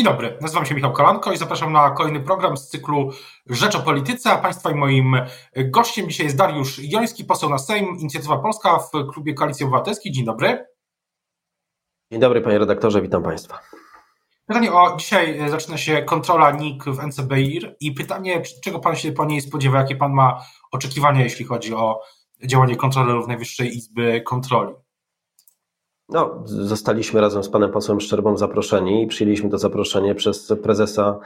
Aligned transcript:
Dzień 0.00 0.04
dobry, 0.04 0.38
nazywam 0.40 0.66
się 0.66 0.74
Michał 0.74 0.92
Kolanko 0.92 1.32
i 1.32 1.36
zapraszam 1.36 1.72
na 1.72 1.90
kolejny 1.90 2.20
program 2.20 2.56
z 2.56 2.68
cyklu 2.68 3.10
Rzecz 3.46 3.74
o 3.74 3.80
Polityce, 3.80 4.30
a 4.30 4.38
Państwa 4.38 4.70
i 4.70 4.74
moim 4.74 5.16
gościem 5.56 6.08
dzisiaj 6.08 6.26
jest 6.26 6.36
Dariusz 6.36 6.78
Joński, 6.78 7.24
poseł 7.24 7.50
na 7.50 7.58
Sejm, 7.58 7.86
Inicjatywa 7.98 8.38
Polska 8.38 8.78
w 8.78 8.90
klubie 9.12 9.34
Koalicji 9.34 9.64
Obywatelskiej. 9.64 10.12
Dzień 10.12 10.24
dobry. 10.24 10.66
Dzień 12.12 12.20
dobry 12.20 12.40
panie 12.40 12.58
redaktorze, 12.58 13.02
witam 13.02 13.22
Państwa. 13.22 13.60
Pytanie 14.46 14.72
o 14.72 14.96
dzisiaj 14.96 15.50
zaczyna 15.50 15.76
się 15.76 16.02
kontrola 16.02 16.50
NIK 16.50 16.84
w 16.84 17.06
NCBIR 17.06 17.76
i 17.80 17.92
pytanie, 17.92 18.42
czego 18.64 18.78
Pan 18.78 18.96
się 18.96 19.12
po 19.12 19.24
niej 19.24 19.40
spodziewa, 19.40 19.78
jakie 19.78 19.96
Pan 19.96 20.12
ma 20.12 20.44
oczekiwania, 20.72 21.22
jeśli 21.22 21.44
chodzi 21.44 21.74
o 21.74 22.00
działanie 22.44 22.76
kontrolerów 22.76 23.28
Najwyższej 23.28 23.76
Izby 23.76 24.20
Kontroli? 24.20 24.74
No, 26.12 26.42
zostaliśmy 26.44 27.20
razem 27.20 27.42
z 27.42 27.48
panem 27.48 27.70
posłem 27.70 28.00
Szczerbą 28.00 28.36
zaproszeni 28.36 29.02
i 29.02 29.06
przyjęliśmy 29.06 29.50
to 29.50 29.58
zaproszenie 29.58 30.14
przez 30.14 30.52
prezesa 30.62 31.18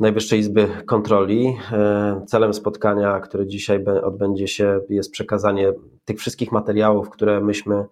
Najwyższej 0.00 0.38
Izby 0.38 0.68
Kontroli. 0.86 1.56
E, 1.72 2.24
celem 2.26 2.54
spotkania, 2.54 3.20
które 3.20 3.46
dzisiaj 3.46 3.84
odbędzie 3.84 4.48
się, 4.48 4.80
jest 4.88 5.10
przekazanie 5.10 5.72
tych 6.04 6.18
wszystkich 6.18 6.52
materiałów, 6.52 7.10
które 7.10 7.40
myśmy 7.40 7.84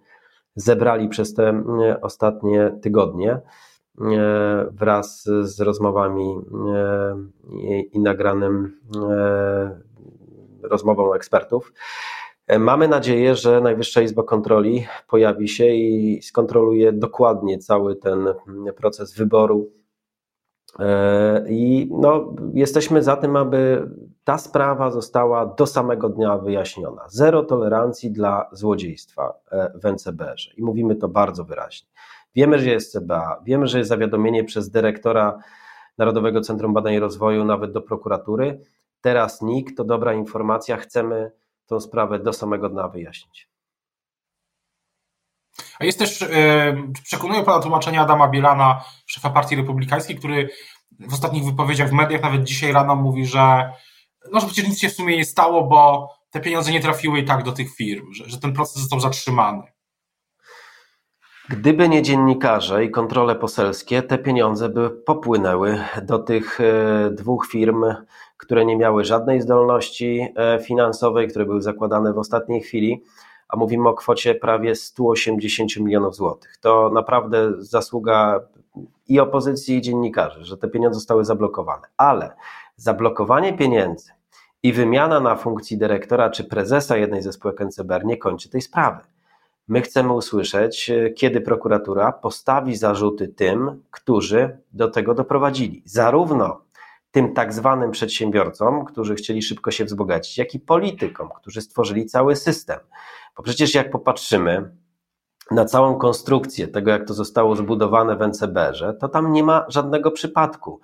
zebrali 0.56 1.08
przez 1.08 1.34
te 1.34 1.48
e, 1.48 2.00
ostatnie 2.00 2.78
tygodnie 2.82 3.32
e, 3.32 3.40
wraz 4.70 5.24
z 5.40 5.60
rozmowami 5.60 6.34
i 7.92 8.00
nagranym 8.00 8.80
rozmową 10.62 11.14
ekspertów. 11.14 11.72
E, 12.46 12.58
mamy 12.58 12.88
nadzieję, 12.88 13.34
że 13.34 13.60
Najwyższa 13.60 14.02
Izba 14.02 14.22
Kontroli 14.22 14.86
pojawi 15.08 15.48
się 15.48 15.66
i 15.66 16.22
skontroluje 16.22 16.92
dokładnie 16.92 17.58
cały 17.58 17.96
ten 17.96 18.28
mm, 18.48 18.74
proces 18.74 19.14
wyboru. 19.14 19.70
E, 20.78 21.44
I 21.48 21.88
no, 21.90 22.34
jesteśmy 22.54 23.02
za 23.02 23.16
tym, 23.16 23.36
aby 23.36 23.88
ta 24.24 24.38
sprawa 24.38 24.90
została 24.90 25.46
do 25.46 25.66
samego 25.66 26.08
dnia 26.08 26.38
wyjaśniona. 26.38 27.02
Zero 27.08 27.42
tolerancji 27.42 28.10
dla 28.10 28.48
złodziejstwa 28.52 29.34
e, 29.50 29.72
w 29.74 29.84
NCBR. 29.84 30.36
I 30.56 30.62
mówimy 30.62 30.96
to 30.96 31.08
bardzo 31.08 31.44
wyraźnie. 31.44 31.88
Wiemy, 32.34 32.58
że 32.58 32.70
jest 32.70 32.92
CBA, 32.92 33.42
wiemy, 33.44 33.66
że 33.66 33.78
jest 33.78 33.88
zawiadomienie 33.88 34.44
przez 34.44 34.70
dyrektora 34.70 35.38
Narodowego 35.98 36.40
Centrum 36.40 36.74
Badań 36.74 36.94
i 36.94 36.98
Rozwoju, 36.98 37.44
nawet 37.44 37.72
do 37.72 37.80
prokuratury. 37.80 38.60
Teraz 39.00 39.42
NIK 39.42 39.76
to 39.76 39.84
dobra 39.84 40.14
informacja, 40.14 40.76
chcemy 40.76 41.30
tą 41.66 41.80
sprawę 41.80 42.18
do 42.18 42.32
samego 42.32 42.68
dna 42.68 42.88
wyjaśnić. 42.88 43.48
A 45.78 45.84
jest 45.84 45.98
też, 45.98 46.22
e, 46.22 46.76
przekonuje 47.02 47.42
Pana 47.42 47.62
tłumaczenie 47.62 48.00
Adama 48.00 48.28
Bielana, 48.28 48.84
szefa 49.06 49.30
Partii 49.30 49.56
Republikańskiej, 49.56 50.16
który 50.16 50.50
w 51.00 51.12
ostatnich 51.12 51.44
wypowiedziach 51.44 51.90
w 51.90 51.92
mediach, 51.92 52.22
nawet 52.22 52.44
dzisiaj 52.44 52.72
rano 52.72 52.96
mówi, 52.96 53.26
że 53.26 53.72
no, 54.32 54.40
że 54.40 54.46
przecież 54.46 54.68
nic 54.68 54.78
się 54.78 54.88
w 54.88 54.94
sumie 54.94 55.16
nie 55.16 55.24
stało, 55.24 55.64
bo 55.64 56.10
te 56.30 56.40
pieniądze 56.40 56.72
nie 56.72 56.80
trafiły 56.80 57.18
i 57.18 57.24
tak 57.24 57.42
do 57.42 57.52
tych 57.52 57.74
firm, 57.74 58.12
że, 58.12 58.30
że 58.30 58.40
ten 58.40 58.52
proces 58.52 58.76
został 58.76 59.00
zatrzymany. 59.00 59.62
Gdyby 61.48 61.88
nie 61.88 62.02
dziennikarze 62.02 62.84
i 62.84 62.90
kontrole 62.90 63.34
poselskie, 63.34 64.02
te 64.02 64.18
pieniądze 64.18 64.68
by 64.68 64.90
popłynęły 64.90 65.80
do 66.02 66.18
tych 66.18 66.60
e, 66.60 67.10
dwóch 67.10 67.46
firm, 67.46 67.84
które 68.36 68.64
nie 68.64 68.76
miały 68.76 69.04
żadnej 69.04 69.40
zdolności 69.40 70.28
e, 70.36 70.58
finansowej, 70.58 71.28
które 71.28 71.44
były 71.44 71.62
zakładane 71.62 72.12
w 72.12 72.18
ostatniej 72.18 72.60
chwili, 72.60 73.02
a 73.48 73.56
mówimy 73.56 73.88
o 73.88 73.94
kwocie 73.94 74.34
prawie 74.34 74.74
180 74.74 75.76
milionów 75.76 76.16
złotych. 76.16 76.56
To 76.60 76.90
naprawdę 76.94 77.52
zasługa 77.58 78.40
i 79.08 79.20
opozycji, 79.20 79.76
i 79.76 79.80
dziennikarzy, 79.80 80.44
że 80.44 80.56
te 80.56 80.68
pieniądze 80.68 80.94
zostały 80.94 81.24
zablokowane. 81.24 81.82
Ale 81.96 82.36
zablokowanie 82.76 83.52
pieniędzy 83.52 84.12
i 84.62 84.72
wymiana 84.72 85.20
na 85.20 85.36
funkcji 85.36 85.78
dyrektora 85.78 86.30
czy 86.30 86.44
prezesa 86.44 86.96
jednej 86.96 87.22
ze 87.22 87.32
spółek 87.32 87.60
NCBR 87.60 88.04
nie 88.04 88.16
kończy 88.16 88.50
tej 88.50 88.60
sprawy. 88.60 89.13
My 89.68 89.82
chcemy 89.82 90.12
usłyszeć, 90.12 90.90
e, 90.90 91.10
kiedy 91.10 91.40
prokuratura 91.40 92.12
postawi 92.12 92.76
zarzuty 92.76 93.28
tym, 93.28 93.82
którzy 93.90 94.58
do 94.72 94.90
tego 94.90 95.14
doprowadzili. 95.14 95.82
Zarówno 95.84 96.64
tym 97.10 97.34
tak 97.34 97.52
zwanym 97.52 97.90
przedsiębiorcom, 97.90 98.84
którzy 98.84 99.14
chcieli 99.14 99.42
szybko 99.42 99.70
się 99.70 99.84
wzbogacić, 99.84 100.38
jak 100.38 100.54
i 100.54 100.60
politykom, 100.60 101.28
którzy 101.36 101.60
stworzyli 101.60 102.06
cały 102.06 102.36
system. 102.36 102.78
Bo 103.36 103.42
przecież 103.42 103.74
jak 103.74 103.90
popatrzymy 103.90 104.70
na 105.50 105.64
całą 105.64 105.98
konstrukcję 105.98 106.68
tego, 106.68 106.90
jak 106.90 107.06
to 107.06 107.14
zostało 107.14 107.56
zbudowane 107.56 108.16
w 108.16 108.22
NCBR-ze, 108.22 108.94
to 108.94 109.08
tam 109.08 109.32
nie 109.32 109.42
ma 109.42 109.66
żadnego 109.68 110.10
przypadku. 110.10 110.80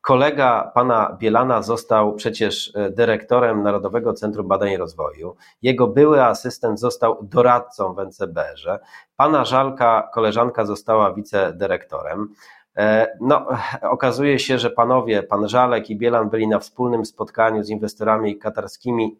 Kolega 0.00 0.70
pana 0.74 1.16
Bielana 1.18 1.62
został 1.62 2.14
przecież 2.14 2.72
e, 2.74 2.90
dyrektorem 2.90 3.62
Narodowego 3.62 4.12
Centrum 4.12 4.48
Badań 4.48 4.70
i 4.70 4.76
Rozwoju. 4.76 5.36
Jego 5.62 5.86
były 5.86 6.24
asystent 6.24 6.80
został 6.80 7.18
doradcą 7.22 7.94
w 7.94 7.98
NCBR-ze. 7.98 8.78
Pana 9.16 9.44
Żalka, 9.44 10.10
koleżanka, 10.14 10.64
została 10.64 11.14
wicedyrektorem. 11.14 12.28
E, 12.76 13.16
no, 13.20 13.46
okazuje 13.96 14.38
się, 14.38 14.58
że 14.58 14.70
panowie, 14.70 15.22
pan 15.22 15.48
Żalek 15.48 15.90
i 15.90 15.96
Bielan 15.96 16.30
byli 16.30 16.48
na 16.48 16.58
wspólnym 16.58 17.04
spotkaniu 17.04 17.62
z 17.62 17.68
inwestorami 17.68 18.38
katarskimi 18.38 19.16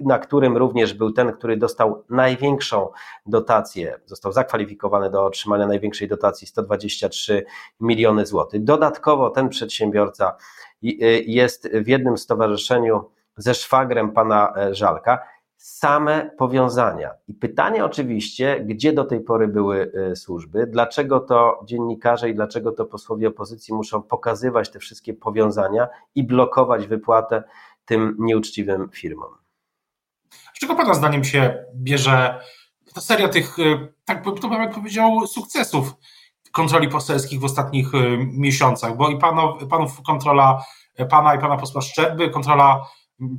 na 0.00 0.18
którym 0.18 0.56
również 0.56 0.94
był 0.94 1.12
ten, 1.12 1.32
który 1.32 1.56
dostał 1.56 2.04
największą 2.10 2.88
dotację, 3.26 4.00
został 4.06 4.32
zakwalifikowany 4.32 5.10
do 5.10 5.24
otrzymania 5.24 5.66
największej 5.66 6.08
dotacji 6.08 6.46
123 6.46 7.44
miliony 7.80 8.26
złotych. 8.26 8.64
Dodatkowo 8.64 9.30
ten 9.30 9.48
przedsiębiorca 9.48 10.36
y, 10.84 10.96
jest 11.26 11.68
w 11.74 11.88
jednym 11.88 12.18
stowarzyszeniu 12.18 13.04
ze 13.36 13.54
szwagrem 13.54 14.12
pana 14.12 14.52
e, 14.56 14.74
Żalka. 14.74 15.18
Same 15.56 16.30
powiązania. 16.38 17.10
I 17.28 17.34
pytanie 17.34 17.84
oczywiście, 17.84 18.60
gdzie 18.60 18.92
do 18.92 19.04
tej 19.04 19.20
pory 19.20 19.48
były 19.48 19.92
e, 20.10 20.16
służby, 20.16 20.66
dlaczego 20.66 21.20
to 21.20 21.60
dziennikarze 21.64 22.30
i 22.30 22.34
dlaczego 22.34 22.72
to 22.72 22.84
posłowie 22.84 23.28
opozycji 23.28 23.74
muszą 23.74 24.02
pokazywać 24.02 24.70
te 24.70 24.78
wszystkie 24.78 25.14
powiązania 25.14 25.88
i 26.14 26.24
blokować 26.24 26.86
wypłatę 26.86 27.42
tym 27.84 28.16
nieuczciwym 28.18 28.88
firmom. 28.88 29.39
Z 30.54 30.60
czego 30.60 30.74
Pana 30.74 30.94
zdaniem 30.94 31.24
się 31.24 31.64
bierze 31.74 32.40
ta 32.94 33.00
seria 33.00 33.28
tych, 33.28 33.58
e, 33.58 33.88
tak 34.04 34.22
bym 34.22 34.70
powiedział, 34.74 35.26
sukcesów 35.26 35.94
kontroli 36.52 36.88
poselskich 36.88 37.40
w 37.40 37.44
ostatnich 37.44 37.94
e, 37.94 37.98
miesiącach? 38.18 38.96
Bo 38.96 39.10
i 39.10 39.18
panów, 39.18 39.68
panów 39.70 40.02
kontrola 40.02 40.64
e, 40.96 41.06
Pana 41.06 41.34
i 41.34 41.38
Pana 41.38 41.56
posła 41.56 41.80
Szczerby, 41.80 42.30
kontrola 42.30 42.86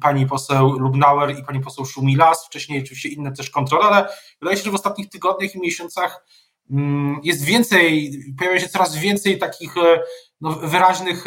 pani 0.01 0.25
poseł 0.27 0.79
Lubnauer 0.79 1.39
i 1.39 1.43
pani 1.43 1.59
poseł 1.59 1.85
Szumilas, 1.85 2.45
wcześniej 2.45 2.81
oczywiście 2.81 3.09
inne 3.09 3.31
też 3.31 3.49
kontrole, 3.49 3.85
ale 3.85 4.07
wydaje 4.41 4.57
się, 4.57 4.63
że 4.63 4.71
w 4.71 4.75
ostatnich 4.75 5.09
tygodniach 5.09 5.55
i 5.55 5.59
miesiącach 5.59 6.25
mm, 6.71 7.19
jest 7.23 7.43
więcej, 7.43 8.11
pojawia 8.39 8.59
się 8.59 8.69
coraz 8.69 8.95
więcej 8.95 9.39
takich 9.39 9.75
no, 10.41 10.51
wyraźnych 10.51 11.25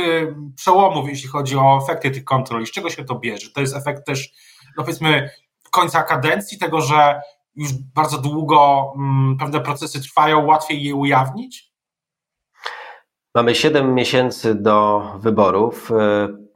przełomów, 0.57 1.09
jeśli 1.09 1.29
chodzi 1.29 1.57
o 1.57 1.81
efekty 1.83 2.11
tych 2.11 2.25
kontroli. 2.25 2.67
Z 2.67 2.71
czego 2.71 2.91
się 2.91 3.05
to 3.05 3.15
bierze? 3.15 3.51
To 3.51 3.61
jest 3.61 3.77
efekt 3.77 4.07
też, 4.07 4.33
no 4.77 4.85
powiedzmy, 4.85 5.31
końca 5.75 6.03
kadencji, 6.03 6.59
tego, 6.59 6.81
że 6.81 7.21
już 7.57 7.73
bardzo 7.73 8.19
długo 8.19 8.93
mm, 8.97 9.37
pewne 9.39 9.61
procesy 9.61 10.01
trwają, 10.01 10.47
łatwiej 10.47 10.85
je 10.85 10.95
ujawnić? 10.95 11.75
Mamy 13.35 13.55
7 13.55 13.95
miesięcy 13.95 14.55
do 14.55 15.03
wyborów. 15.19 15.91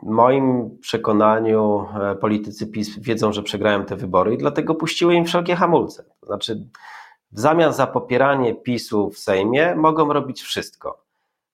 W 0.02 0.06
moim 0.06 0.78
przekonaniu 0.80 1.86
e, 2.02 2.14
politycy 2.14 2.66
PiS 2.66 2.98
wiedzą, 2.98 3.32
że 3.32 3.42
przegrają 3.42 3.84
te 3.84 3.96
wybory 3.96 4.34
i 4.34 4.38
dlatego 4.38 4.74
puściły 4.74 5.14
im 5.14 5.24
wszelkie 5.24 5.56
hamulce. 5.56 6.04
Znaczy, 6.22 6.68
w 7.32 7.40
zamian 7.40 7.72
za 7.72 7.86
popieranie 7.86 8.54
PiSu 8.54 9.10
w 9.10 9.18
Sejmie 9.18 9.74
mogą 9.74 10.12
robić 10.12 10.42
wszystko. 10.42 11.04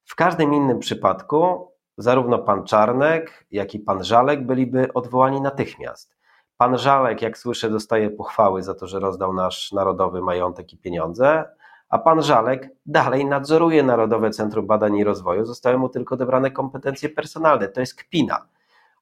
W 0.05 0.15
każdym 0.15 0.55
innym 0.55 0.79
przypadku 0.79 1.69
zarówno 1.97 2.39
pan 2.39 2.65
Czarnek, 2.65 3.47
jak 3.51 3.75
i 3.75 3.79
pan 3.79 4.05
Żalek 4.05 4.47
byliby 4.47 4.93
odwołani 4.93 5.41
natychmiast. 5.41 6.17
Pan 6.65 6.79
Żalek, 6.79 7.23
jak 7.23 7.39
słyszę, 7.39 7.71
dostaje 7.71 8.11
pochwały 8.11 8.63
za 8.63 8.75
to, 8.75 8.87
że 8.87 9.01
rozdał 9.01 9.35
nasz 9.35 9.73
narodowy 9.73 10.21
majątek 10.21 10.73
i 10.73 10.79
pieniądze, 10.79 11.45
a 11.89 11.99
pan 11.99 12.23
Żalek 12.23 12.69
dalej 12.87 13.27
nadzoruje 13.27 13.83
Narodowe 13.83 14.31
Centrum 14.31 14.67
Badań 14.67 14.97
i 14.97 15.05
Rozwoju. 15.05 15.45
Zostały 15.45 15.79
mu 15.79 15.89
tylko 15.89 16.15
odebrane 16.15 16.51
kompetencje 16.51 17.09
personalne. 17.09 17.69
To 17.69 17.81
jest 17.81 17.95
kpina. 17.95 18.47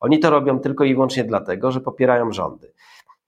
Oni 0.01 0.21
to 0.21 0.31
robią 0.31 0.61
tylko 0.61 0.85
i 0.85 0.95
wyłącznie 0.95 1.25
dlatego, 1.25 1.73
że 1.73 1.81
popierają 1.81 2.33
rządy. 2.33 2.73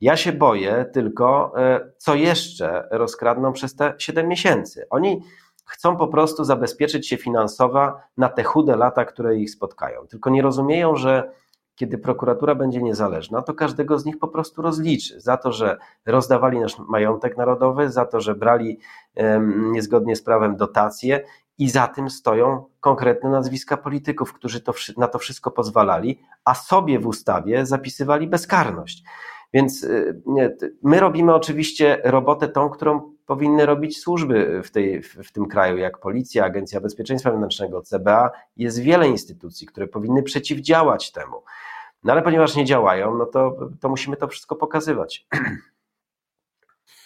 Ja 0.00 0.16
się 0.16 0.32
boję 0.32 0.86
tylko, 0.92 1.52
e, 1.56 1.90
co 1.98 2.14
jeszcze 2.14 2.88
rozkradną 2.90 3.52
przez 3.52 3.76
te 3.76 3.94
7 3.98 4.28
miesięcy. 4.28 4.86
Oni 4.90 5.22
chcą 5.66 5.96
po 5.96 6.08
prostu 6.08 6.44
zabezpieczyć 6.44 7.08
się 7.08 7.16
finansowo 7.16 7.92
na 8.16 8.28
te 8.28 8.42
chude 8.42 8.76
lata, 8.76 9.04
które 9.04 9.36
ich 9.36 9.50
spotkają. 9.50 10.06
Tylko 10.06 10.30
nie 10.30 10.42
rozumieją, 10.42 10.96
że 10.96 11.30
kiedy 11.74 11.98
prokuratura 11.98 12.54
będzie 12.54 12.82
niezależna, 12.82 13.42
to 13.42 13.54
każdego 13.54 13.98
z 13.98 14.04
nich 14.04 14.18
po 14.18 14.28
prostu 14.28 14.62
rozliczy 14.62 15.20
za 15.20 15.36
to, 15.36 15.52
że 15.52 15.78
rozdawali 16.06 16.60
nasz 16.60 16.78
majątek 16.78 17.36
narodowy, 17.36 17.90
za 17.90 18.04
to, 18.04 18.20
że 18.20 18.34
brali 18.34 18.78
niezgodnie 19.72 20.16
z 20.16 20.22
prawem 20.22 20.56
dotacje 20.56 21.24
i 21.58 21.70
za 21.70 21.86
tym 21.86 22.10
stoją 22.10 22.64
konkretne 22.80 23.30
nazwiska 23.30 23.76
polityków, 23.76 24.32
którzy 24.32 24.60
to, 24.60 24.72
na 24.96 25.08
to 25.08 25.18
wszystko 25.18 25.50
pozwalali, 25.50 26.20
a 26.44 26.54
sobie 26.54 26.98
w 26.98 27.06
ustawie 27.06 27.66
zapisywali 27.66 28.26
bezkarność. 28.26 29.04
Więc 29.52 29.84
y, 29.84 30.22
my 30.82 31.00
robimy 31.00 31.34
oczywiście 31.34 32.00
robotę 32.04 32.48
tą, 32.48 32.70
którą 32.70 33.13
powinny 33.26 33.66
robić 33.66 34.00
służby 34.00 34.62
w, 34.64 34.70
tej, 34.70 35.02
w 35.02 35.32
tym 35.32 35.46
kraju, 35.46 35.76
jak 35.76 35.98
Policja, 35.98 36.44
Agencja 36.44 36.80
Bezpieczeństwa 36.80 37.30
Wewnętrznego, 37.30 37.82
CBA. 37.82 38.30
Jest 38.56 38.80
wiele 38.80 39.08
instytucji, 39.08 39.66
które 39.66 39.86
powinny 39.86 40.22
przeciwdziałać 40.22 41.12
temu. 41.12 41.42
No 42.04 42.12
ale 42.12 42.22
ponieważ 42.22 42.56
nie 42.56 42.64
działają, 42.64 43.14
no 43.14 43.26
to, 43.26 43.56
to 43.80 43.88
musimy 43.88 44.16
to 44.16 44.28
wszystko 44.28 44.56
pokazywać. 44.56 45.26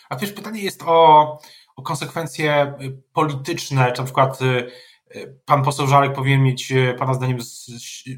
A 0.09 0.17
też 0.17 0.33
pytanie 0.33 0.63
jest 0.63 0.83
o, 0.87 1.39
o 1.77 1.83
konsekwencje 1.83 2.75
polityczne, 3.13 3.93
czy 3.93 4.01
na 4.01 4.05
przykład 4.05 4.43
y, 4.43 4.71
y, 5.17 5.41
pan 5.45 5.65
poseł 5.65 5.87
Żalek 5.87 6.13
powinien 6.13 6.43
mieć, 6.43 6.73
pana 6.99 7.15
zdaniem, 7.15 7.39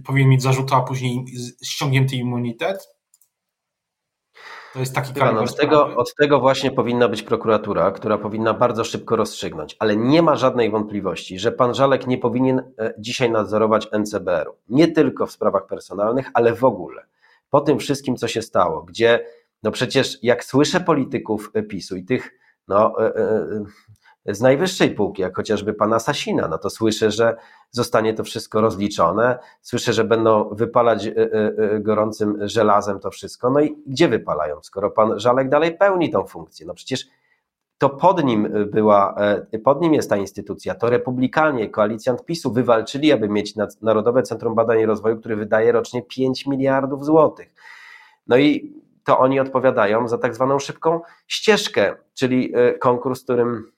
powinien 0.05 0.29
mieć 0.29 0.43
zarzuty, 0.43 0.75
a 0.75 0.81
później 0.81 1.25
ściągnięty 1.62 2.17
immunitet? 2.17 3.00
To 4.72 4.78
jest 4.78 4.94
taki 4.94 5.14
Pan, 5.14 5.38
od, 5.38 5.56
tego, 5.56 5.96
od 5.96 6.14
tego 6.14 6.40
właśnie 6.40 6.70
powinna 6.70 7.08
być 7.08 7.22
prokuratura, 7.22 7.90
która 7.90 8.19
powinna 8.19 8.55
bardzo 8.55 8.84
szybko 8.84 9.17
rozstrzygnąć, 9.17 9.76
ale 9.78 9.96
nie 9.96 10.22
ma 10.22 10.37
żadnej 10.37 10.70
wątpliwości, 10.70 11.38
że 11.38 11.52
pan 11.52 11.75
Żalek 11.75 12.06
nie 12.06 12.19
powinien 12.19 12.58
e, 12.78 12.94
dzisiaj 12.99 13.31
nadzorować 13.31 13.88
NCBR-u. 13.93 14.55
Nie 14.69 14.88
tylko 14.88 15.26
w 15.26 15.32
sprawach 15.32 15.67
personalnych, 15.67 16.31
ale 16.34 16.55
w 16.55 16.64
ogóle. 16.64 17.02
Po 17.50 17.61
tym 17.61 17.78
wszystkim, 17.78 18.17
co 18.17 18.28
się 18.28 18.43
stało, 18.43 18.82
gdzie 18.82 19.26
no 19.62 19.70
przecież 19.70 20.19
jak 20.22 20.44
słyszę 20.44 20.81
polityków 20.81 21.52
PiSu 21.69 21.96
i 21.96 22.05
tych 22.05 22.31
no, 22.69 22.94
e, 23.05 23.16
e, 23.16 23.64
z 24.30 24.40
najwyższej 24.40 24.90
półki, 24.90 25.22
jak 25.22 25.36
chociażby 25.36 25.74
pana 25.74 25.98
Sasina, 25.98 26.48
no 26.48 26.58
to 26.58 26.70
słyszę, 26.70 27.10
że 27.10 27.36
zostanie 27.70 28.14
to 28.14 28.24
wszystko 28.24 28.60
rozliczone, 28.60 29.38
słyszę, 29.62 29.92
że 29.92 30.04
będą 30.04 30.48
wypalać 30.54 31.06
e, 31.06 31.10
e, 31.10 31.24
e, 31.58 31.80
gorącym 31.80 32.48
żelazem 32.48 33.00
to 33.00 33.10
wszystko, 33.10 33.50
no 33.50 33.60
i 33.60 33.76
gdzie 33.86 34.08
wypalają, 34.08 34.62
skoro 34.62 34.90
pan 34.90 35.20
Żalek 35.20 35.48
dalej 35.48 35.76
pełni 35.76 36.10
tą 36.10 36.26
funkcję? 36.26 36.66
No 36.66 36.74
przecież 36.74 37.06
to 37.78 37.90
pod 37.90 38.24
nim 38.24 38.52
była, 38.66 39.14
pod 39.64 39.80
nim 39.80 39.94
jest 39.94 40.10
ta 40.10 40.16
instytucja, 40.16 40.74
to 40.74 40.90
republikanie, 40.90 41.68
koalicjant 41.68 42.24
PiSu 42.24 42.52
wywalczyli, 42.52 43.12
aby 43.12 43.28
mieć 43.28 43.54
Narodowe 43.82 44.22
Centrum 44.22 44.54
Badań 44.54 44.80
i 44.80 44.86
Rozwoju, 44.86 45.18
który 45.18 45.36
wydaje 45.36 45.72
rocznie 45.72 46.02
5 46.02 46.46
miliardów 46.46 47.04
złotych. 47.04 47.54
No 48.26 48.36
i 48.36 48.74
to 49.04 49.18
oni 49.18 49.40
odpowiadają 49.40 50.08
za 50.08 50.18
tak 50.18 50.34
zwaną 50.34 50.58
szybką 50.58 51.00
ścieżkę, 51.26 51.96
czyli 52.14 52.52
konkurs, 52.80 53.22
którym 53.22 53.72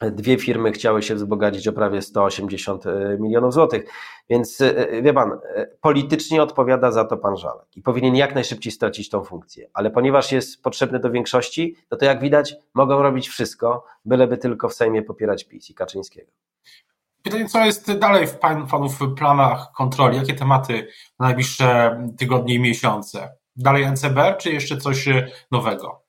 Dwie 0.00 0.38
firmy 0.38 0.72
chciały 0.72 1.02
się 1.02 1.14
wzbogacić 1.14 1.68
o 1.68 1.72
prawie 1.72 2.02
180 2.02 2.86
e, 2.86 3.16
milionów 3.18 3.54
złotych. 3.54 3.84
Więc 4.30 4.60
e, 4.60 4.76
e, 4.76 5.02
wie 5.02 5.12
pan, 5.12 5.38
politycznie 5.80 6.42
odpowiada 6.42 6.92
za 6.92 7.04
to 7.04 7.16
pan 7.16 7.36
Żalek 7.36 7.76
i 7.76 7.82
powinien 7.82 8.16
jak 8.16 8.34
najszybciej 8.34 8.72
stracić 8.72 9.08
tą 9.08 9.24
funkcję. 9.24 9.68
Ale 9.74 9.90
ponieważ 9.90 10.32
jest 10.32 10.62
potrzebny 10.62 10.98
do 10.98 11.10
większości, 11.10 11.76
no 11.90 11.96
to 11.96 12.04
jak 12.04 12.20
widać, 12.20 12.54
mogą 12.74 13.02
robić 13.02 13.28
wszystko, 13.28 13.84
byleby 14.04 14.38
tylko 14.38 14.68
w 14.68 14.74
Sejmie 14.74 15.02
popierać 15.02 15.44
PiS 15.44 15.70
i 15.70 15.74
Kaczyńskiego. 15.74 16.30
Pytanie, 17.22 17.48
co 17.48 17.64
jest 17.64 17.98
dalej 17.98 18.26
w 18.26 18.38
pan, 18.38 18.66
panów 18.66 18.98
planach 19.16 19.72
kontroli? 19.76 20.16
Jakie 20.16 20.34
tematy 20.34 20.86
na 21.18 21.26
najbliższe 21.26 21.98
tygodnie 22.18 22.54
i 22.54 22.60
miesiące? 22.60 23.34
Dalej 23.56 23.84
NCBR, 23.84 24.36
czy 24.36 24.52
jeszcze 24.52 24.76
coś 24.76 25.08
nowego? 25.50 26.02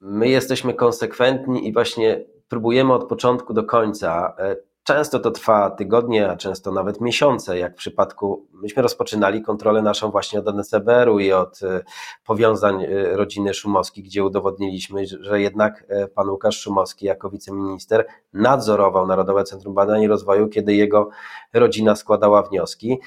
My 0.00 0.28
jesteśmy 0.28 0.74
konsekwentni 0.74 1.68
i 1.68 1.72
właśnie 1.72 2.33
próbujemy 2.48 2.92
od 2.92 3.08
początku 3.08 3.54
do 3.54 3.64
końca. 3.64 4.34
E, 4.38 4.56
często 4.82 5.20
to 5.20 5.30
trwa 5.30 5.70
tygodnie, 5.70 6.30
a 6.30 6.36
często 6.36 6.72
nawet 6.72 7.00
miesiące, 7.00 7.58
jak 7.58 7.72
w 7.72 7.76
przypadku, 7.76 8.46
myśmy 8.52 8.82
rozpoczynali 8.82 9.42
kontrolę 9.42 9.82
naszą 9.82 10.10
właśnie 10.10 10.38
od 10.38 10.46
NCBR-u 10.46 11.18
i 11.18 11.32
od 11.32 11.62
e, 11.62 11.80
powiązań 12.24 12.84
e, 12.84 13.16
rodziny 13.16 13.54
Szumowskich, 13.54 14.04
gdzie 14.04 14.24
udowodniliśmy, 14.24 15.06
że 15.06 15.40
jednak 15.40 15.84
pan 16.14 16.28
Łukasz 16.28 16.60
Szumowski 16.60 17.06
jako 17.06 17.30
wiceminister 17.30 18.06
nadzorował 18.32 19.06
Narodowe 19.06 19.44
Centrum 19.44 19.74
Badań 19.74 20.02
i 20.02 20.08
Rozwoju, 20.08 20.48
kiedy 20.48 20.74
jego 20.74 21.08
rodzina 21.52 21.96
składała 21.96 22.42
wnioski. 22.42 22.98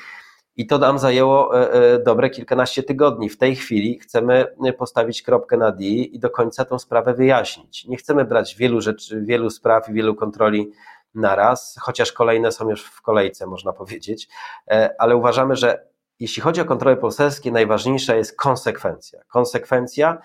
I 0.58 0.68
to 0.68 0.78
nam 0.78 1.00
zajęło 1.00 1.62
e, 1.62 1.72
e, 1.72 2.00
dobre 2.00 2.30
kilkanaście 2.30 2.84
tygodni. 2.84 3.30
W 3.30 3.38
tej 3.38 3.56
chwili 3.56 4.00
chcemy 4.00 4.46
postawić 4.78 5.22
kropkę 5.22 5.58
na 5.58 5.72
D 5.72 5.84
i 5.84 6.20
do 6.20 6.30
końca 6.30 6.66
tą 6.66 6.80
sprawę 6.80 7.14
wyjaśnić. 7.14 7.86
Nie 7.86 7.98
chcemy 7.98 8.26
brać 8.26 8.56
wielu 8.56 8.82
rzeczy, 8.82 9.22
wielu 9.22 9.50
spraw 9.50 9.90
i 9.90 9.94
wielu 9.94 10.16
kontroli 10.16 10.72
naraz, 11.16 11.76
chociaż 11.82 12.12
kolejne 12.12 12.52
są 12.52 12.70
już 12.70 12.86
w 12.86 13.02
kolejce, 13.02 13.48
można 13.48 13.74
powiedzieć, 13.74 14.28
e, 14.68 14.96
ale 15.00 15.16
uważamy, 15.16 15.56
że 15.56 15.88
jeśli 16.20 16.42
chodzi 16.42 16.62
o 16.62 16.66
kontrole 16.66 16.98
poselskie, 16.98 17.52
najważniejsza 17.52 18.16
jest 18.16 18.38
konsekwencja. 18.38 19.20
Konsekwencja 19.28 20.18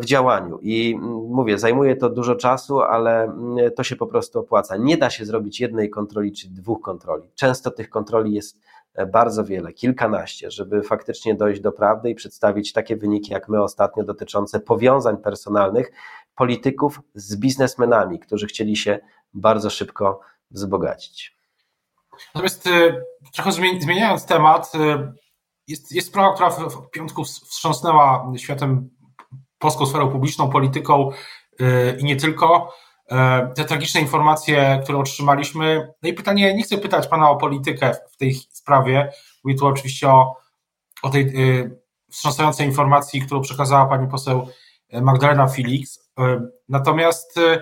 w 0.00 0.04
działaniu. 0.04 0.58
I 0.62 0.98
mówię, 1.28 1.58
zajmuje 1.58 1.96
to 1.96 2.10
dużo 2.10 2.34
czasu, 2.34 2.80
ale 2.80 3.36
to 3.76 3.84
się 3.84 3.96
po 3.96 4.06
prostu 4.06 4.40
opłaca. 4.40 4.76
Nie 4.76 4.96
da 4.96 5.10
się 5.10 5.24
zrobić 5.24 5.60
jednej 5.60 5.90
kontroli 5.90 6.32
czy 6.32 6.48
dwóch 6.48 6.80
kontroli. 6.80 7.30
Często 7.34 7.70
tych 7.70 7.90
kontroli 7.90 8.34
jest 8.34 8.58
bardzo 9.12 9.44
wiele, 9.44 9.72
kilkanaście, 9.72 10.50
żeby 10.50 10.82
faktycznie 10.82 11.34
dojść 11.34 11.60
do 11.60 11.72
prawdy 11.72 12.10
i 12.10 12.14
przedstawić 12.14 12.72
takie 12.72 12.96
wyniki, 12.96 13.32
jak 13.32 13.48
my 13.48 13.62
ostatnio, 13.62 14.04
dotyczące 14.04 14.60
powiązań 14.60 15.16
personalnych 15.16 15.92
polityków 16.34 17.00
z 17.14 17.36
biznesmenami, 17.36 18.18
którzy 18.18 18.46
chcieli 18.46 18.76
się 18.76 18.98
bardzo 19.34 19.70
szybko 19.70 20.20
wzbogacić. 20.50 21.36
Natomiast 22.34 22.66
y, 22.66 23.04
trochę 23.34 23.52
zmieniając 23.52 24.26
temat, 24.26 24.72
y, 24.74 24.78
jest, 25.68 25.92
jest 25.92 26.08
sprawa, 26.08 26.34
która 26.34 26.50
w 26.50 26.90
piątku 26.90 27.24
wstrząsnęła 27.24 28.32
światem, 28.36 28.90
polską 29.58 29.86
sferą 29.86 30.10
publiczną, 30.10 30.50
polityką 30.50 31.10
i 31.98 32.04
nie 32.04 32.16
tylko. 32.16 32.74
E, 33.12 33.52
te 33.54 33.64
tragiczne 33.64 34.00
informacje, 34.00 34.80
które 34.82 34.98
otrzymaliśmy. 34.98 35.92
No 36.02 36.08
i 36.08 36.12
pytanie, 36.12 36.54
nie 36.54 36.62
chcę 36.62 36.78
pytać 36.78 37.08
Pana 37.08 37.30
o 37.30 37.36
politykę 37.36 37.96
w 38.10 38.16
tej 38.16 38.34
sprawie, 38.34 39.12
mówię 39.44 39.56
tu 39.56 39.66
oczywiście 39.66 40.08
o, 40.08 40.36
o 41.02 41.10
tej 41.10 41.22
y, 41.22 41.80
wstrząsającej 42.10 42.66
informacji, 42.66 43.20
którą 43.22 43.40
przekazała 43.40 43.86
Pani 43.86 44.08
poseł 44.08 44.48
Magdalena 44.92 45.46
Felix. 45.48 45.98
Y, 45.98 46.02
natomiast 46.68 47.36
y, 47.36 47.60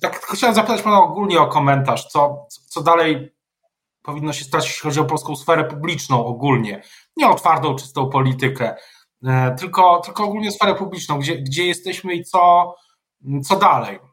tak 0.00 0.26
chciałem 0.26 0.54
zapytać 0.54 0.82
Pana 0.82 1.02
ogólnie 1.02 1.40
o 1.40 1.46
komentarz, 1.46 2.06
co, 2.06 2.46
co 2.68 2.82
dalej 2.82 3.32
powinno 4.02 4.32
się 4.32 4.44
stać, 4.44 4.66
jeśli 4.66 4.82
chodzi 4.82 5.00
o 5.00 5.04
polską 5.04 5.36
sferę 5.36 5.64
publiczną 5.64 6.26
ogólnie. 6.26 6.82
Nie 7.16 7.28
o 7.28 7.34
twardą, 7.34 7.74
czystą 7.74 8.10
politykę, 8.10 8.76
tylko, 9.58 10.00
tylko 10.00 10.24
ogólnie 10.24 10.52
sferę 10.52 10.74
publiczną, 10.74 11.18
gdzie, 11.18 11.38
gdzie 11.38 11.66
jesteśmy 11.66 12.14
i 12.14 12.24
co, 12.24 12.74
co 13.44 13.56
dalej. 13.56 14.11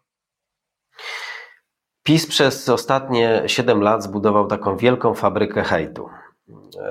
PiS 2.09 2.27
przez 2.27 2.69
ostatnie 2.69 3.43
7 3.45 3.81
lat 3.81 4.03
zbudował 4.03 4.47
taką 4.47 4.77
wielką 4.77 5.13
fabrykę 5.13 5.63
hejtu. 5.63 6.09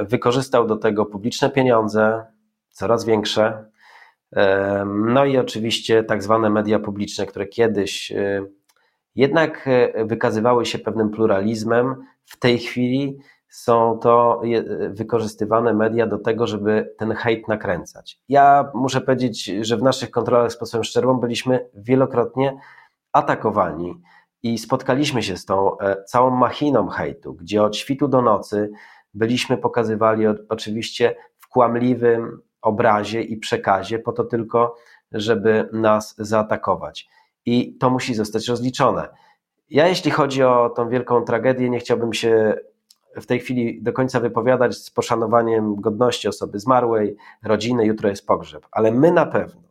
Wykorzystał 0.00 0.66
do 0.66 0.76
tego 0.76 1.06
publiczne 1.06 1.50
pieniądze, 1.50 2.24
coraz 2.70 3.04
większe, 3.04 3.64
no 4.86 5.24
i 5.24 5.38
oczywiście 5.38 6.04
tak 6.04 6.22
zwane 6.22 6.50
media 6.50 6.78
publiczne, 6.78 7.26
które 7.26 7.46
kiedyś 7.46 8.12
e, 8.12 8.44
jednak 9.14 9.68
e, 9.68 10.04
wykazywały 10.04 10.66
się 10.66 10.78
pewnym 10.78 11.10
pluralizmem, 11.10 11.94
w 12.24 12.38
tej 12.38 12.58
chwili 12.58 13.18
są 13.48 13.98
to 14.02 14.42
wykorzystywane 14.90 15.74
media 15.74 16.06
do 16.06 16.18
tego, 16.18 16.46
żeby 16.46 16.94
ten 16.98 17.12
hejt 17.12 17.48
nakręcać. 17.48 18.20
Ja 18.28 18.70
muszę 18.74 19.00
powiedzieć, 19.00 19.44
że 19.60 19.76
w 19.76 19.82
naszych 19.82 20.10
kontrolach 20.10 20.52
z 20.52 20.56
posłem 20.56 20.84
Szczerbą 20.84 21.14
byliśmy 21.14 21.68
wielokrotnie 21.74 22.58
atakowani 23.12 24.00
i 24.42 24.58
spotkaliśmy 24.58 25.22
się 25.22 25.36
z 25.36 25.44
tą 25.44 25.78
e, 25.78 26.04
całą 26.04 26.30
machiną 26.30 26.88
hejtu, 26.88 27.34
gdzie 27.34 27.62
od 27.62 27.76
świtu 27.76 28.08
do 28.08 28.22
nocy 28.22 28.70
byliśmy 29.14 29.56
pokazywali 29.56 30.24
oczywiście 30.48 31.16
w 31.38 31.48
kłamliwym 31.48 32.40
obrazie 32.62 33.22
i 33.22 33.36
przekazie, 33.36 33.98
po 33.98 34.12
to 34.12 34.24
tylko, 34.24 34.76
żeby 35.12 35.68
nas 35.72 36.14
zaatakować. 36.18 37.08
I 37.46 37.76
to 37.78 37.90
musi 37.90 38.14
zostać 38.14 38.48
rozliczone. 38.48 39.08
Ja, 39.70 39.88
jeśli 39.88 40.10
chodzi 40.10 40.42
o 40.42 40.70
tą 40.70 40.88
wielką 40.88 41.24
tragedię, 41.24 41.70
nie 41.70 41.78
chciałbym 41.78 42.12
się 42.12 42.54
w 43.16 43.26
tej 43.26 43.40
chwili 43.40 43.82
do 43.82 43.92
końca 43.92 44.20
wypowiadać 44.20 44.76
z 44.76 44.90
poszanowaniem 44.90 45.76
godności 45.76 46.28
osoby 46.28 46.58
zmarłej, 46.58 47.16
rodziny, 47.44 47.86
jutro 47.86 48.08
jest 48.08 48.26
pogrzeb, 48.26 48.66
ale 48.70 48.92
my 48.92 49.12
na 49.12 49.26
pewno 49.26 49.62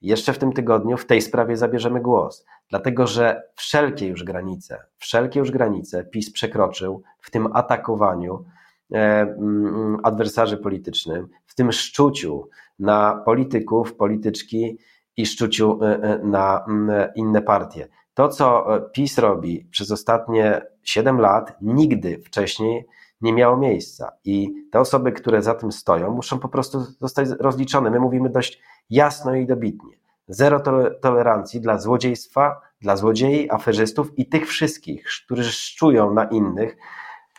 jeszcze 0.00 0.32
w 0.32 0.38
tym 0.38 0.52
tygodniu 0.52 0.96
w 0.96 1.06
tej 1.06 1.22
sprawie 1.22 1.56
zabierzemy 1.56 2.00
głos, 2.00 2.46
dlatego 2.70 3.06
że 3.06 3.42
wszelkie 3.54 4.06
już 4.06 4.24
granice, 4.24 4.78
wszelkie 4.96 5.40
już 5.40 5.50
granice 5.50 6.04
PiS 6.04 6.32
przekroczył 6.32 7.02
w 7.20 7.30
tym 7.30 7.48
atakowaniu 7.52 8.44
e, 8.92 8.96
mm, 9.20 9.98
adwersarzy 10.02 10.56
politycznym, 10.56 11.28
w 11.46 11.54
tym 11.54 11.72
szczuciu 11.72 12.48
na 12.78 13.22
polityków, 13.24 13.94
polityczki 13.94 14.78
i 15.16 15.26
szczuciu 15.26 15.78
e, 15.82 16.02
e, 16.02 16.18
na 16.18 16.64
mm, 16.68 17.08
inne 17.14 17.42
partie. 17.42 17.88
to, 18.14 18.28
co 18.28 18.66
PiS 18.92 19.18
robi 19.18 19.66
przez 19.70 19.90
ostatnie 19.90 20.62
7 20.82 21.20
lat, 21.20 21.56
nigdy 21.60 22.18
wcześniej 22.18 22.86
nie 23.20 23.32
miało 23.32 23.56
miejsca. 23.56 24.12
I 24.24 24.52
te 24.70 24.80
osoby, 24.80 25.12
które 25.12 25.42
za 25.42 25.54
tym 25.54 25.72
stoją, 25.72 26.10
muszą 26.10 26.38
po 26.38 26.48
prostu 26.48 26.80
zostać 26.80 27.28
rozliczone. 27.40 27.90
My 27.90 28.00
mówimy 28.00 28.30
dość 28.30 28.60
jasno 28.90 29.34
i 29.34 29.46
dobitnie. 29.46 30.03
Zero 30.28 30.60
tolerancji 31.02 31.60
dla 31.60 31.78
złodziejstwa, 31.78 32.60
dla 32.80 32.96
złodziei, 32.96 33.50
aferzystów 33.50 34.18
i 34.18 34.26
tych 34.26 34.48
wszystkich, 34.48 35.06
którzy 35.24 35.52
szczują 35.52 36.14
na 36.14 36.24
innych, 36.24 36.76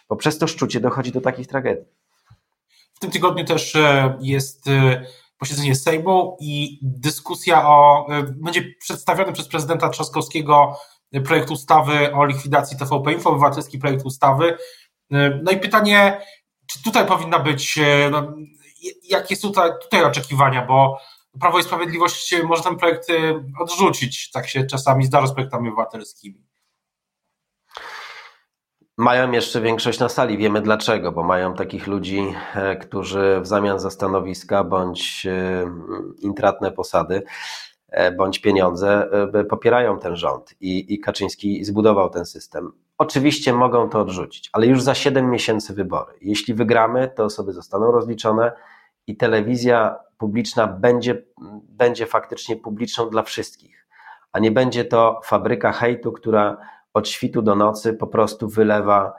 bo 0.09 0.15
przez 0.15 0.37
to 0.37 0.47
szczucie 0.47 0.79
dochodzi 0.79 1.11
do 1.11 1.21
takich 1.21 1.47
tragedii. 1.47 1.85
W 2.93 2.99
tym 2.99 3.11
tygodniu 3.11 3.45
też 3.45 3.75
e, 3.75 4.17
jest 4.21 4.67
e, 4.67 5.05
posiedzenie 5.37 5.75
Sejmu 5.75 6.37
i 6.39 6.79
dyskusja 6.81 7.67
o, 7.67 8.07
e, 8.09 8.23
będzie 8.23 8.63
przedstawiony 8.79 9.33
przez 9.33 9.47
prezydenta 9.47 9.89
Trzaskowskiego 9.89 10.77
projekt 11.25 11.51
ustawy 11.51 12.13
o 12.13 12.25
likwidacji 12.25 12.77
TVP 12.77 13.13
Info, 13.13 13.29
obywatelski 13.29 13.79
projekt 13.79 14.05
ustawy. 14.05 14.57
No 15.43 15.51
i 15.51 15.57
pytanie, 15.57 16.21
czy 16.67 16.83
tutaj 16.83 17.07
powinna 17.07 17.39
być, 17.39 17.79
no, 18.11 18.33
jakie 19.03 19.35
są 19.35 19.47
tutaj, 19.47 19.71
tutaj 19.81 20.03
oczekiwania, 20.03 20.65
bo 20.65 20.97
Prawo 21.41 21.59
i 21.59 21.63
Sprawiedliwość 21.63 22.35
może 22.43 22.63
ten 22.63 22.77
projekt 22.77 23.07
odrzucić, 23.59 24.31
tak 24.31 24.47
się 24.47 24.63
czasami 24.63 25.05
zdarza 25.05 25.27
z 25.27 25.33
projektami 25.33 25.67
obywatelskimi. 25.69 26.45
Mają 28.97 29.31
jeszcze 29.31 29.61
większość 29.61 29.99
na 29.99 30.09
sali, 30.09 30.37
wiemy 30.37 30.61
dlaczego, 30.61 31.11
bo 31.11 31.23
mają 31.23 31.53
takich 31.53 31.87
ludzi, 31.87 32.33
e, 32.55 32.75
którzy 32.75 33.39
w 33.41 33.47
zamian 33.47 33.79
za 33.79 33.89
stanowiska 33.89 34.63
bądź 34.63 35.25
e, 35.25 35.65
intratne 36.19 36.71
posady, 36.71 37.23
e, 37.89 38.11
bądź 38.11 38.39
pieniądze 38.39 39.09
popierają 39.49 39.99
ten 39.99 40.15
rząd 40.15 40.55
i, 40.61 40.99
Kaczyński 40.99 41.65
zbudował 41.65 42.09
ten 42.09 42.25
system. 42.25 42.71
Oczywiście 42.97 43.53
mogą 43.53 43.89
to 43.89 43.99
odrzucić, 43.99 44.49
ale 44.53 44.67
już 44.67 44.81
za 44.81 44.95
7 44.95 45.29
miesięcy 45.29 45.73
wybory. 45.73 46.13
Jeśli 46.21 46.53
wygramy, 46.53 47.11
to 47.15 47.23
osoby 47.23 47.53
zostaną 47.53 47.91
rozliczone 47.91 48.51
i 49.07 49.17
telewizja 49.17 49.95
publiczna 50.17 50.67
będzie, 50.67 51.24
będzie 51.69 52.05
faktycznie 52.05 52.55
publiczną 52.55 53.10
dla 53.10 53.24
wszystkich, 53.24 53.88
a 54.31 54.39
nie 54.39 54.51
będzie 54.51 54.86
to 54.86 55.19
fabryka 55.24 55.72
hejtu, 55.72 56.12
która 56.12 56.57
od 56.93 57.10
świtu 57.10 57.41
do 57.41 57.55
nocy 57.55 57.93
po 57.93 58.07
prostu 58.07 58.50
wylewa 58.50 59.13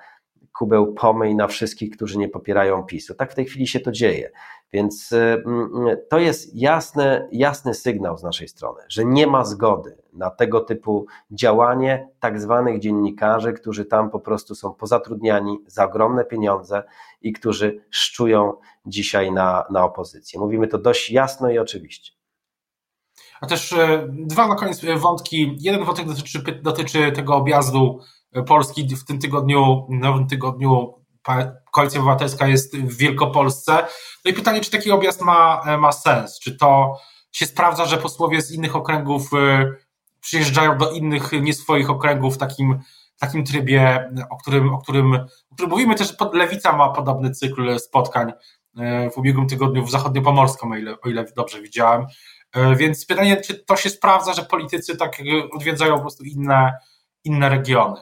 kubeł 0.59 0.95
pomyj 0.95 1.35
na 1.35 1.47
wszystkich, 1.47 1.91
którzy 1.97 2.19
nie 2.19 2.29
popierają 2.29 2.83
PiSu. 2.83 3.15
Tak 3.15 3.33
w 3.33 3.35
tej 3.35 3.45
chwili 3.45 3.67
się 3.67 3.81
to 3.81 3.93
dzieje. 3.93 4.31
Więc 4.73 5.13
y, 5.13 5.43
mm, 5.47 5.97
to 6.11 6.19
jest 6.19 6.57
jasny, 6.57 7.29
jasny 7.33 7.75
sygnał 7.75 8.19
z 8.19 8.23
naszej 8.23 8.49
strony, 8.49 8.81
że 8.89 9.05
nie 9.05 9.27
ma 9.27 9.45
zgody 9.45 9.97
na 10.13 10.31
tego 10.31 10.61
typu 10.61 11.07
działanie 11.31 12.09
tak 12.21 12.41
zwanych 12.41 12.81
dziennikarzy, 12.81 13.53
którzy 13.53 13.85
tam 13.85 14.11
po 14.11 14.21
prostu 14.21 14.55
są 14.55 14.75
pozatrudniani 14.75 15.59
za 15.67 15.85
ogromne 15.85 16.25
pieniądze 16.25 16.83
i 17.23 17.33
którzy 17.33 17.85
szczują 17.91 18.53
dzisiaj 18.87 19.33
na, 19.33 19.65
na 19.71 19.85
opozycję. 19.85 20.41
Mówimy 20.41 20.69
to 20.69 20.79
dość 20.79 21.11
jasno 21.11 21.51
i 21.51 21.59
oczywiście. 21.59 22.13
A 23.41 23.47
też 23.47 23.73
e, 23.73 24.09
dwa 24.11 24.49
na 24.49 24.55
koniec 24.55 24.81
wątki. 24.97 25.57
Jeden 25.61 25.85
wątek 25.85 26.07
dotyczy, 26.07 26.43
dotyczy 26.63 27.13
tego 27.13 27.37
objazdu 27.37 28.01
Polski 28.47 28.97
w 28.97 29.05
tym 29.05 29.19
tygodniu, 29.19 29.87
nowym 29.89 30.27
tygodniu 30.27 30.95
Koalicja 31.73 32.01
Obywatelska 32.01 32.47
jest 32.47 32.77
w 32.77 32.97
Wielkopolsce. 32.97 33.87
No 34.25 34.31
i 34.31 34.35
pytanie, 34.35 34.61
czy 34.61 34.71
taki 34.71 34.91
objazd 34.91 35.23
ma, 35.23 35.63
ma 35.79 35.93
sens? 35.93 36.41
Czy 36.41 36.57
to 36.57 36.99
się 37.33 37.47
sprawdza, 37.47 37.87
że 37.87 37.97
posłowie 37.97 38.43
z 38.43 38.53
innych 38.53 38.77
okręgów 38.77 39.31
przyjeżdżają 40.21 40.79
do 40.79 40.91
innych, 40.91 41.33
nie 41.41 41.55
swoich 41.55 41.91
okręgów 41.91 42.35
w 42.35 42.39
takim, 42.39 42.81
takim 43.19 43.45
trybie, 43.45 44.11
o 44.31 44.37
którym, 44.37 44.75
o, 44.75 44.79
którym, 44.79 45.15
o 45.15 45.55
którym 45.55 45.71
mówimy 45.71 45.95
też, 45.95 46.15
Lewica 46.33 46.73
ma 46.73 46.89
podobny 46.89 47.31
cykl 47.31 47.79
spotkań 47.79 48.33
w 49.15 49.19
ubiegłym 49.19 49.47
tygodniu 49.47 49.85
w 49.85 49.91
Zachodniopomorską, 49.91 50.73
o 50.73 50.77
ile, 50.77 51.01
o 51.01 51.09
ile 51.09 51.25
dobrze 51.37 51.63
widziałem. 51.63 52.07
E, 52.53 52.77
więc 52.77 53.07
pytanie, 53.07 53.37
czy 53.37 53.55
to 53.55 53.77
się 53.77 53.91
sprawdza, 53.91 54.33
że 54.33 54.43
politycy 54.43 54.97
tak 54.97 55.23
odwiedzają 55.53 55.95
po 55.95 56.01
prostu 56.01 56.25
inne, 56.25 56.73
inne 57.25 57.49
regiony? 57.49 58.01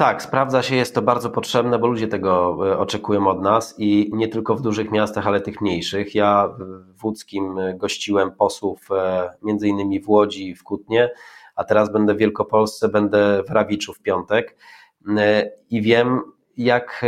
Tak, 0.00 0.22
sprawdza 0.22 0.62
się, 0.62 0.76
jest 0.76 0.94
to 0.94 1.02
bardzo 1.02 1.30
potrzebne, 1.30 1.78
bo 1.78 1.86
ludzie 1.86 2.08
tego 2.08 2.58
e, 2.72 2.78
oczekują 2.78 3.28
od 3.28 3.42
nas 3.42 3.74
i 3.78 4.10
nie 4.12 4.28
tylko 4.28 4.56
w 4.56 4.62
dużych 4.62 4.90
miastach, 4.90 5.26
ale 5.26 5.40
tych 5.40 5.60
mniejszych. 5.60 6.14
Ja 6.14 6.48
w 6.98 7.04
Łódzkim 7.04 7.56
gościłem 7.74 8.30
posłów 8.30 8.88
e, 8.90 9.30
między 9.42 9.68
innymi 9.68 10.00
w 10.00 10.08
Łodzi, 10.08 10.54
w 10.54 10.64
Kutnie, 10.64 11.10
a 11.56 11.64
teraz 11.64 11.92
będę 11.92 12.14
w 12.14 12.18
Wielkopolsce, 12.18 12.88
będę 12.88 13.42
w 13.42 13.50
Rawiczu 13.50 13.94
w 13.94 14.00
piątek 14.00 14.56
i 15.70 15.82
wiem, 15.82 16.20
jak, 16.56 17.04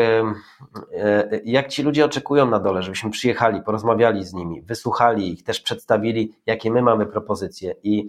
e, 0.92 1.40
jak 1.44 1.68
ci 1.68 1.82
ludzie 1.82 2.04
oczekują 2.04 2.50
na 2.50 2.60
dole, 2.60 2.82
żebyśmy 2.82 3.10
przyjechali, 3.10 3.62
porozmawiali 3.62 4.24
z 4.24 4.32
nimi, 4.32 4.62
wysłuchali 4.62 5.32
ich, 5.32 5.42
też 5.42 5.60
przedstawili, 5.60 6.32
jakie 6.46 6.70
my 6.70 6.82
mamy 6.82 7.06
propozycje. 7.06 7.74
I 7.82 8.08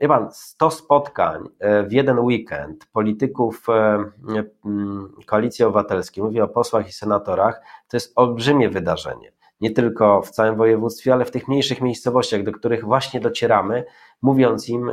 wie 0.00 0.08
pan, 0.08 0.28
100 0.32 0.70
spotkań 0.70 1.48
e, 1.58 1.82
w 1.82 1.92
jeden 1.92 2.18
weekend 2.18 2.86
polityków 2.92 3.66
Koalicji 5.26 5.64
Obywatelskiej, 5.64 6.24
mówię 6.24 6.44
o 6.44 6.48
posłach 6.48 6.88
i 6.88 6.92
senatorach, 6.92 7.60
to 7.88 7.96
jest 7.96 8.12
olbrzymie 8.16 8.68
wydarzenie. 8.68 9.32
Nie 9.60 9.70
tylko 9.70 10.22
w 10.22 10.30
całym 10.30 10.56
województwie, 10.56 11.12
ale 11.12 11.24
w 11.24 11.30
tych 11.30 11.48
mniejszych 11.48 11.80
miejscowościach, 11.80 12.42
do 12.42 12.52
których 12.52 12.84
właśnie 12.84 13.20
docieramy, 13.20 13.84
mówiąc 14.22 14.68
im 14.68 14.90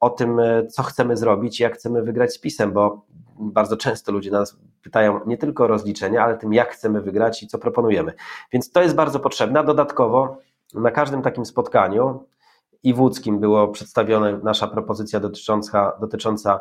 o 0.00 0.10
tym, 0.10 0.40
co 0.70 0.82
chcemy 0.82 1.16
zrobić 1.16 1.60
jak 1.60 1.74
chcemy 1.74 2.02
wygrać 2.02 2.32
z 2.32 2.38
PiSem, 2.38 2.72
bo 2.72 3.06
bardzo 3.38 3.76
często 3.76 4.12
ludzie 4.12 4.30
nas 4.30 4.58
pytają 4.82 5.20
nie 5.26 5.38
tylko 5.38 5.64
o 5.64 5.66
rozliczenia, 5.66 6.24
ale 6.24 6.38
tym, 6.38 6.52
jak 6.52 6.72
chcemy 6.72 7.02
wygrać 7.02 7.42
i 7.42 7.46
co 7.46 7.58
proponujemy. 7.58 8.12
Więc 8.52 8.72
to 8.72 8.82
jest 8.82 8.94
bardzo 8.94 9.20
potrzebne. 9.20 9.60
A 9.60 9.64
dodatkowo 9.64 10.38
na 10.74 10.90
każdym 10.90 11.22
takim 11.22 11.46
spotkaniu 11.46 12.24
i 12.82 12.94
w 12.94 13.00
łódzkim 13.00 13.40
było 13.40 13.68
przedstawiona 13.68 14.38
nasza 14.42 14.66
propozycja 14.66 15.20
dotycząca, 15.20 15.92
dotycząca 16.00 16.60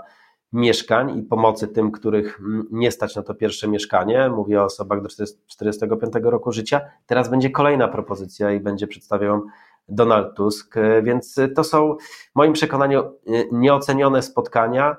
mieszkań 0.54 1.20
i 1.20 1.24
pomocy 1.24 1.68
tym, 1.68 1.92
których 1.92 2.40
nie 2.72 2.92
stać 2.92 3.16
na 3.16 3.24
to 3.24 3.36
pierwsze 3.36 3.68
mieszkanie. 3.68 4.30
Mówię 4.30 4.62
o 4.62 4.66
osobach 4.66 5.02
do 5.02 5.10
45 5.48 6.14
roku 6.24 6.52
życia. 6.52 6.82
Teraz 7.06 7.30
będzie 7.30 7.50
kolejna 7.50 7.88
propozycja 7.88 8.52
i 8.52 8.60
będzie 8.60 8.88
przedstawiał 8.88 9.46
Donald 9.90 10.36
Tusk, 10.36 10.76
więc 11.04 11.36
to 11.56 11.64
są 11.64 11.96
w 12.32 12.36
moim 12.36 12.54
przekonaniu 12.54 13.04
nieocenione 13.52 14.22
spotkania 14.22 14.98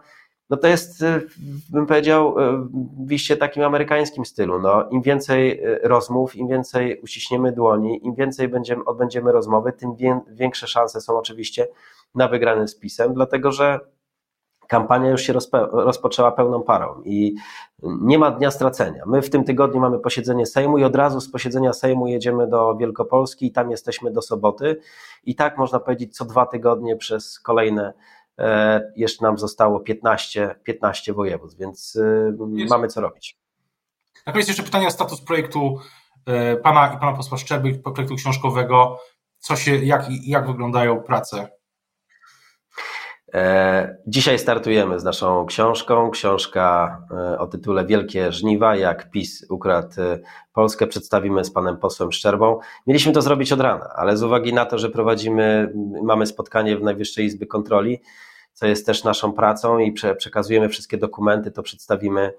no 0.51 0.57
to 0.57 0.69
jest, 0.69 1.03
y, 1.03 1.27
bym 1.71 1.87
powiedział, 1.87 2.39
y, 2.39 2.53
w 3.07 3.13
iście 3.13 3.37
takim 3.37 3.63
amerykańskim 3.63 4.25
stylu. 4.25 4.59
No, 4.59 4.89
Im 4.91 5.03
więcej 5.03 5.65
y, 5.65 5.81
rozmów, 5.83 6.37
im 6.37 6.49
więcej 6.49 7.01
uściśniemy 7.01 7.53
dłoni, 7.53 8.07
im 8.07 8.15
więcej 8.15 8.49
będziemy, 8.49 8.85
odbędziemy 8.85 9.33
rozmowy, 9.33 9.73
tym 9.73 9.97
większe 10.29 10.67
szanse 10.67 11.01
są 11.01 11.19
oczywiście 11.19 11.69
na 12.15 12.29
wygrany 12.29 12.69
z 12.69 12.79
PiSem, 12.79 13.15
dlatego 13.15 13.53
że 13.53 13.81
kampania 14.69 15.11
już 15.11 15.23
się 15.23 15.33
rozpoczęła 15.73 16.33
pełną 16.33 16.63
parą 16.63 17.03
i 17.05 17.35
nie 17.83 18.19
ma 18.19 18.31
dnia 18.31 18.51
stracenia. 18.51 19.03
My 19.07 19.23
w 19.23 19.31
tym 19.31 19.45
tygodniu 19.45 19.81
mamy 19.81 19.99
posiedzenie 19.99 20.47
Sejmu 20.47 20.79
i 20.79 20.85
od 20.85 20.97
razu 20.97 21.21
z 21.21 21.31
posiedzenia 21.31 21.73
Sejmu 21.73 22.07
jedziemy 22.07 22.47
do 22.47 22.77
Wielkopolski 22.77 23.47
i 23.47 23.53
tam 23.53 23.71
jesteśmy 23.71 24.11
do 24.11 24.23
soboty 24.23 24.81
i 25.25 25.35
tak 25.35 25.59
można 25.59 25.81
powiedzieć 25.81 26.17
co 26.17 26.25
dwa 26.25 26.47
tygodnie 26.47 26.97
przez 26.97 27.41
kolejne 27.41 27.93
jeszcze 28.97 29.25
nam 29.25 29.39
zostało 29.39 29.81
15, 29.81 30.55
15 30.65 31.13
województw, 31.13 31.59
więc 31.59 31.97
y, 31.97 32.37
Jest. 32.55 32.71
mamy 32.71 32.89
co 32.89 33.01
robić. 33.01 33.39
Na 34.27 34.33
koniec 34.33 34.49
jeszcze 34.49 34.63
pytanie 34.63 34.87
o 34.87 34.91
status 34.91 35.21
projektu 35.21 35.79
e, 36.27 36.57
pana 36.57 36.95
i 36.95 36.99
pana 36.99 37.17
posła 37.17 37.39
Szczerby, 37.39 37.75
projektu 37.75 38.15
książkowego. 38.17 38.99
Co 39.39 39.57
się, 39.57 39.77
jak, 39.77 40.07
jak 40.27 40.47
wyglądają 40.47 41.03
prace 41.03 41.49
E, 41.49 41.58
dzisiaj 44.07 44.39
startujemy 44.39 45.01
z 45.01 45.05
naszą 45.05 45.47
książką. 45.47 46.11
Książka 46.11 46.99
e, 47.11 47.39
o 47.39 47.47
tytule 47.47 47.87
Wielkie 47.87 48.33
Żniwa, 48.33 48.77
jak 48.77 49.11
PiS 49.11 49.47
ukradł 49.51 50.01
e, 50.01 50.19
Polskę. 50.53 50.87
Przedstawimy 50.87 51.45
z 51.45 51.51
panem 51.51 51.77
posłem 51.77 52.13
Szczerbą. 52.13 52.59
Mieliśmy 52.87 53.13
to 53.13 53.23
zrobić 53.23 53.53
od 53.53 53.61
rana, 53.61 53.89
ale 53.97 54.17
z 54.17 54.23
uwagi 54.23 54.53
na 54.53 54.67
to, 54.67 54.79
że 54.79 54.89
prowadzimy, 54.89 55.73
mamy 56.03 56.27
spotkanie 56.27 56.77
w 56.77 56.83
Najwyższej 56.83 57.25
Izby 57.25 57.47
Kontroli, 57.47 58.01
co 58.53 58.67
jest 58.67 58.87
też 58.87 59.05
naszą 59.05 59.33
pracą 59.33 59.79
i 59.79 59.93
przekazujemy 59.93 60.69
wszystkie 60.69 60.99
dokumenty, 60.99 61.51
to 61.51 61.63
przedstawimy 61.63 62.33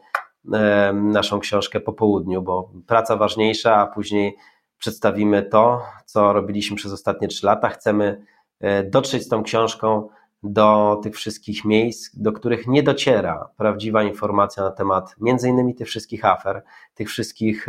naszą 0.94 1.40
książkę 1.40 1.80
po 1.80 1.94
południu, 1.94 2.42
bo 2.42 2.72
praca 2.88 3.16
ważniejsza, 3.16 3.76
a 3.76 3.88
później 3.88 4.36
przedstawimy 4.78 5.44
to, 5.44 5.82
co 6.06 6.34
robiliśmy 6.34 6.78
przez 6.78 6.94
ostatnie 6.94 7.28
trzy 7.28 7.46
lata. 7.46 7.70
Chcemy 7.70 8.26
dotrzeć 8.92 9.24
z 9.24 9.28
tą 9.28 9.44
książką 9.44 10.10
do 10.44 11.00
tych 11.04 11.16
wszystkich 11.16 11.66
miejsc, 11.66 12.16
do 12.16 12.32
których 12.32 12.68
nie 12.68 12.84
dociera 12.84 13.50
prawdziwa 13.58 14.04
informacja 14.04 14.64
na 14.64 14.72
temat 14.72 15.16
między 15.20 15.50
innymi 15.50 15.76
tych 15.76 15.88
wszystkich 15.88 16.26
afer, 16.26 16.64
tych 16.94 17.10
wszystkich, 17.10 17.68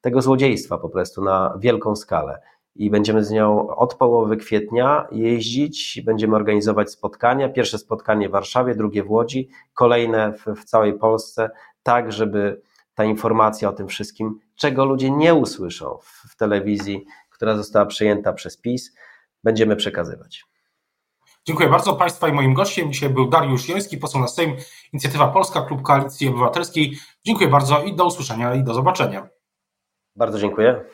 tego 0.00 0.22
złodziejstwa 0.22 0.78
po 0.78 0.88
prostu 0.88 1.24
na 1.24 1.54
wielką 1.58 1.96
skalę. 1.96 2.40
i 2.74 2.90
będziemy 2.90 3.24
z 3.24 3.30
nią 3.30 3.76
od 3.76 3.94
połowy 3.94 4.36
kwietnia 4.36 5.06
jeździć. 5.10 6.00
Będziemy 6.04 6.36
organizować 6.36 6.90
spotkania. 6.90 7.48
Pierwsze 7.48 7.78
spotkanie 7.78 8.28
w 8.28 8.32
Warszawie, 8.32 8.74
drugie 8.74 9.04
w 9.04 9.10
Łodzi, 9.10 9.48
kolejne 9.74 10.32
w, 10.32 10.46
w 10.60 10.64
całej 10.64 10.98
Polsce, 10.98 11.50
tak 11.82 12.12
żeby 12.12 12.62
ta 12.94 13.04
informacja 13.04 13.68
o 13.68 13.72
tym 13.72 13.88
wszystkim, 13.88 14.38
czego 14.54 14.84
ludzie 14.84 15.10
nie 15.10 15.34
usłyszą 15.34 15.98
w, 16.02 16.32
w 16.32 16.36
telewizji, 16.36 17.04
która 17.30 17.56
została 17.56 17.86
przyjęta 17.86 18.32
przez 18.32 18.56
PiS, 18.56 18.92
będziemy 19.44 19.76
przekazywać. 19.76 20.51
Dziękuję 21.46 21.68
bardzo 21.68 21.96
Państwa 21.96 22.28
i 22.28 22.32
moim 22.32 22.54
gościem 22.54 22.92
dzisiaj 22.92 23.10
był 23.10 23.28
Dariusz 23.28 23.68
Joński, 23.68 23.98
poseł 23.98 24.20
na 24.20 24.28
Sejm, 24.28 24.56
Inicjatywa 24.92 25.28
Polska, 25.28 25.62
Klub 25.62 25.82
Koalicji 25.82 26.28
Obywatelskiej. 26.28 26.98
Dziękuję 27.24 27.48
bardzo 27.48 27.82
i 27.82 27.96
do 27.96 28.06
usłyszenia 28.06 28.54
i 28.54 28.64
do 28.64 28.74
zobaczenia. 28.74 29.28
Bardzo 30.16 30.38
dziękuję. 30.38 30.84